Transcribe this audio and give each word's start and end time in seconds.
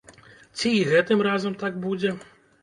Ці 0.57 0.71
і 0.77 0.79
гэтым 0.91 1.21
разам 1.27 1.59
так 1.65 1.79
будзе? 1.85 2.17